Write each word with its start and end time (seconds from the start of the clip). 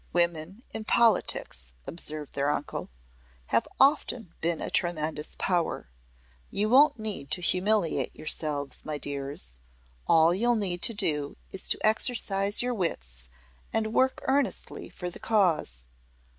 "Women 0.13 0.63
in 0.71 0.83
politics," 0.85 1.73
observed 1.85 2.33
their 2.33 2.49
uncle, 2.49 2.89
"have 3.53 3.67
often 3.79 4.33
been 4.41 4.59
a 4.59 4.71
tremendous 4.71 5.35
power. 5.37 5.89
You 6.49 6.69
won't 6.69 6.97
need 6.97 7.29
to 7.29 7.41
humiliate 7.41 8.15
yourselves, 8.15 8.83
my 8.83 8.97
dears. 8.97 9.59
All 10.07 10.33
you'll 10.33 10.55
need 10.55 10.81
to 10.81 10.95
do 10.95 11.37
is 11.51 11.67
to 11.69 11.85
exercise 11.85 12.63
your 12.63 12.73
wits 12.73 13.29
and 13.71 13.93
work 13.93 14.21
earnestly 14.25 14.89
for 14.89 15.11
the 15.11 15.19
cause. 15.19 15.85